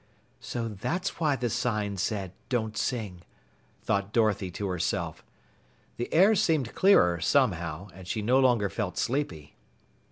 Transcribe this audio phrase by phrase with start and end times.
[0.39, 3.21] "So that's why the sign said don't sing,"
[3.83, 5.23] thought Dorothy to herself.
[5.97, 9.55] The air seemed clearer somehow, and she no longer felt sleepy.